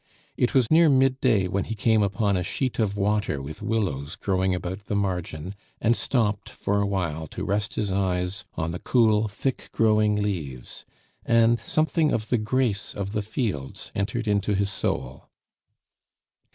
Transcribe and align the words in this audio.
It 0.35 0.55
was 0.55 0.71
near 0.71 0.89
mid 0.89 1.21
day 1.21 1.47
when 1.47 1.65
he 1.65 1.75
came 1.75 2.01
upon 2.01 2.35
a 2.35 2.41
sheet 2.41 2.79
of 2.79 2.97
water 2.97 3.39
with 3.39 3.61
willows 3.61 4.15
growing 4.15 4.55
about 4.55 4.85
the 4.87 4.95
margin, 4.95 5.53
and 5.79 5.95
stopped 5.95 6.49
for 6.49 6.81
awhile 6.81 7.27
to 7.27 7.45
rest 7.45 7.75
his 7.75 7.91
eyes 7.91 8.43
on 8.55 8.71
the 8.71 8.79
cool, 8.79 9.27
thick 9.27 9.69
growing 9.71 10.15
leaves; 10.15 10.85
and 11.23 11.59
something 11.59 12.11
of 12.11 12.29
the 12.29 12.39
grace 12.39 12.95
of 12.95 13.11
the 13.11 13.21
fields 13.21 13.91
entered 13.93 14.27
into 14.27 14.55
his 14.55 14.71
soul. 14.71 15.29